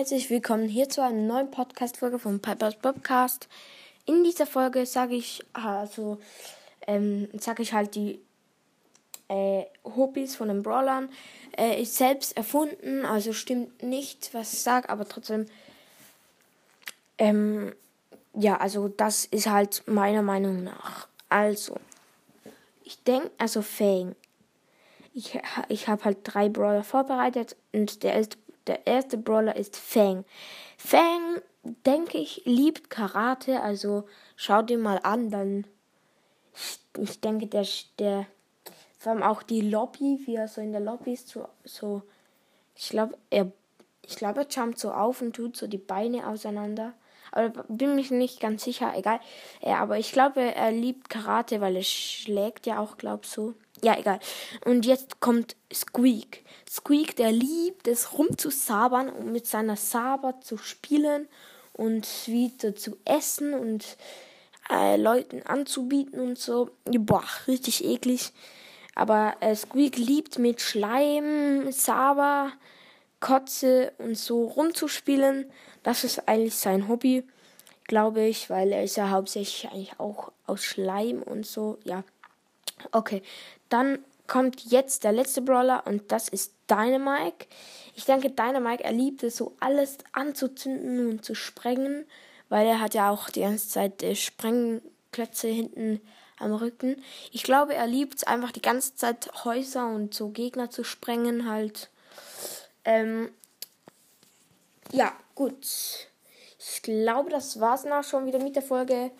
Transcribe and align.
herzlich 0.00 0.30
willkommen 0.30 0.66
hier 0.66 0.88
zu 0.88 1.02
einer 1.02 1.20
neuen 1.20 1.50
Podcast-Folge 1.50 2.18
von 2.18 2.40
Pipers 2.40 2.76
Podcast. 2.76 3.48
In 4.06 4.24
dieser 4.24 4.46
Folge 4.46 4.86
sage 4.86 5.14
ich 5.14 5.44
also 5.52 6.18
ähm, 6.86 7.28
sage 7.38 7.62
ich 7.62 7.74
halt 7.74 7.94
die 7.96 8.18
äh, 9.28 9.64
Hobbys 9.84 10.36
von 10.36 10.48
den 10.48 10.62
Brawlern. 10.62 11.10
Äh, 11.54 11.82
ist 11.82 11.96
selbst 11.96 12.34
erfunden, 12.34 13.04
also 13.04 13.34
stimmt 13.34 13.82
nicht, 13.82 14.32
was 14.32 14.54
ich 14.54 14.62
sage, 14.62 14.88
aber 14.88 15.06
trotzdem 15.06 15.44
ähm, 17.18 17.74
ja, 18.32 18.56
also 18.56 18.88
das 18.88 19.26
ist 19.26 19.48
halt 19.48 19.82
meiner 19.86 20.22
Meinung 20.22 20.64
nach. 20.64 21.08
Also 21.28 21.76
ich 22.84 23.02
denke, 23.02 23.30
also 23.36 23.60
Fang. 23.60 24.16
Ich, 25.12 25.38
ich 25.68 25.88
habe 25.88 26.06
halt 26.06 26.20
drei 26.24 26.48
Brawler 26.48 26.84
vorbereitet 26.84 27.54
und 27.74 28.02
der 28.02 28.14
erste 28.14 28.38
der 28.70 28.86
erste 28.86 29.18
Brawler 29.18 29.56
ist 29.56 29.76
Fang. 29.76 30.24
Fang, 30.78 31.42
denke 31.84 32.18
ich, 32.18 32.42
liebt 32.44 32.88
Karate, 32.88 33.60
also 33.60 34.04
schau 34.36 34.62
dir 34.62 34.78
mal 34.78 35.00
an, 35.02 35.30
dann. 35.30 35.66
Ich, 36.54 36.78
ich 36.98 37.20
denke, 37.20 37.46
der, 37.46 37.66
der. 37.98 38.26
Vor 38.98 39.12
allem 39.12 39.22
auch 39.22 39.42
die 39.42 39.62
Lobby, 39.62 40.20
wie 40.24 40.36
er 40.36 40.46
so 40.46 40.60
in 40.60 40.72
der 40.72 40.80
Lobby 40.80 41.14
ist, 41.14 41.28
so. 41.28 41.48
so 41.64 42.02
ich 42.76 42.90
glaube, 42.90 43.18
er. 43.30 43.50
Ich 44.06 44.16
glaube, 44.16 44.40
er 44.40 44.46
jumpt 44.48 44.78
so 44.78 44.92
auf 44.92 45.20
und 45.20 45.34
tut 45.34 45.56
so 45.56 45.66
die 45.66 45.78
Beine 45.78 46.26
auseinander. 46.26 46.94
Aber 47.32 47.64
bin 47.68 47.94
mich 47.94 48.10
nicht 48.10 48.40
ganz 48.40 48.64
sicher, 48.64 48.92
egal. 48.96 49.20
Ja, 49.62 49.78
aber 49.78 49.98
ich 49.98 50.12
glaube, 50.12 50.40
er 50.40 50.72
liebt 50.72 51.08
Karate, 51.10 51.60
weil 51.60 51.76
er 51.76 51.82
schlägt 51.82 52.66
ja 52.66 52.80
auch, 52.80 52.96
glaub 52.96 53.26
so. 53.26 53.54
Ja, 53.82 53.98
egal. 53.98 54.20
Und 54.64 54.86
jetzt 54.86 55.20
kommt 55.20 55.56
Squeak. 55.72 56.44
Squeak, 56.68 57.16
der 57.16 57.32
liebt 57.32 57.88
es 57.88 58.18
rumzusabern 58.18 59.08
und 59.08 59.32
mit 59.32 59.46
seiner 59.46 59.76
Saber 59.76 60.40
zu 60.40 60.56
spielen 60.56 61.28
und 61.72 62.06
wieder 62.26 62.74
zu 62.74 62.96
essen 63.04 63.54
und 63.54 63.96
äh, 64.70 64.96
Leuten 64.96 65.42
anzubieten 65.42 66.20
und 66.20 66.38
so. 66.38 66.70
Boah, 66.84 67.24
richtig 67.46 67.84
eklig. 67.84 68.32
Aber 68.94 69.36
äh, 69.40 69.54
Squeak 69.54 69.96
liebt 69.96 70.38
mit 70.38 70.60
Schleim, 70.60 71.72
Saber, 71.72 72.52
Kotze 73.20 73.92
und 73.98 74.16
so 74.16 74.44
rumzuspielen. 74.44 75.50
Das 75.82 76.04
ist 76.04 76.28
eigentlich 76.28 76.54
sein 76.54 76.88
Hobby, 76.88 77.24
glaube 77.84 78.22
ich, 78.22 78.50
weil 78.50 78.72
er 78.72 78.84
ist 78.84 78.96
ja 78.96 79.10
hauptsächlich 79.10 79.70
eigentlich 79.72 79.98
auch 79.98 80.32
aus 80.46 80.62
Schleim 80.62 81.22
und 81.22 81.46
so. 81.46 81.78
Ja, 81.84 82.04
Okay, 82.92 83.22
dann 83.68 84.04
kommt 84.26 84.64
jetzt 84.64 85.04
der 85.04 85.12
letzte 85.12 85.42
Brawler 85.42 85.86
und 85.86 86.12
das 86.12 86.28
ist 86.28 86.54
Dynamike. 86.70 87.46
Ich 87.96 88.04
denke, 88.04 88.30
Dynamike, 88.30 88.84
er 88.84 88.92
liebt 88.92 89.22
es 89.22 89.36
so 89.36 89.56
alles 89.60 89.98
anzuzünden 90.12 91.10
und 91.10 91.24
zu 91.24 91.34
sprengen, 91.34 92.06
weil 92.48 92.66
er 92.66 92.80
hat 92.80 92.94
ja 92.94 93.10
auch 93.10 93.30
die 93.30 93.40
ganze 93.40 93.68
Zeit 93.68 94.02
äh, 94.02 94.14
Sprengklötze 94.14 95.48
hinten 95.48 96.00
am 96.38 96.54
Rücken. 96.54 97.02
Ich 97.32 97.42
glaube, 97.42 97.74
er 97.74 97.86
liebt 97.86 98.16
es 98.16 98.24
einfach 98.24 98.52
die 98.52 98.62
ganze 98.62 98.94
Zeit 98.94 99.30
Häuser 99.44 99.86
und 99.86 100.14
so 100.14 100.28
Gegner 100.28 100.70
zu 100.70 100.84
sprengen 100.84 101.48
halt. 101.48 101.90
Ähm, 102.84 103.30
ja, 104.92 105.12
gut. 105.34 105.66
Ich 106.58 106.82
glaube, 106.82 107.30
das 107.30 107.60
war's 107.60 107.82
dann 107.82 107.92
auch 107.92 108.04
schon 108.04 108.26
wieder 108.26 108.38
mit 108.38 108.56
der 108.56 108.62
Folge. 108.62 109.10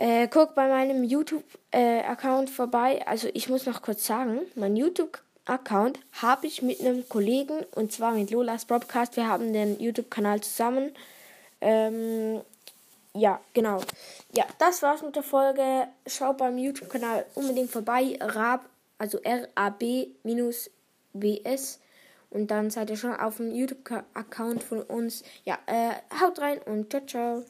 Äh, 0.00 0.28
guck 0.28 0.54
bei 0.54 0.68
meinem 0.68 1.02
YouTube-Account 1.02 2.48
äh, 2.48 2.52
vorbei. 2.52 3.04
Also 3.06 3.28
ich 3.34 3.48
muss 3.48 3.66
noch 3.66 3.82
kurz 3.82 4.06
sagen, 4.06 4.42
mein 4.54 4.76
YouTube-Account 4.76 5.98
habe 6.22 6.46
ich 6.46 6.62
mit 6.62 6.80
einem 6.80 7.08
Kollegen 7.08 7.66
und 7.74 7.90
zwar 7.92 8.12
mit 8.12 8.30
Lolas 8.30 8.64
Broadcast. 8.64 9.16
Wir 9.16 9.26
haben 9.26 9.52
den 9.52 9.80
YouTube-Kanal 9.80 10.40
zusammen. 10.42 10.94
Ähm, 11.60 12.42
ja, 13.12 13.40
genau. 13.54 13.80
Ja, 14.36 14.44
das 14.58 14.82
war's 14.82 15.02
mit 15.02 15.16
der 15.16 15.24
Folge. 15.24 15.88
Schaut 16.06 16.38
beim 16.38 16.58
YouTube-Kanal 16.58 17.26
unbedingt 17.34 17.72
vorbei. 17.72 18.16
Rab, 18.20 18.66
also 18.98 19.18
R-A-B-W-S. 19.18 20.20
Und 22.30 22.52
dann 22.52 22.70
seid 22.70 22.90
ihr 22.90 22.96
schon 22.96 23.16
auf 23.16 23.38
dem 23.38 23.52
YouTube-Account 23.52 24.62
von 24.62 24.80
uns. 24.82 25.24
Ja, 25.44 25.58
äh, 25.66 25.94
haut 26.20 26.38
rein 26.38 26.58
und 26.66 26.90
ciao, 26.90 27.04
ciao. 27.04 27.42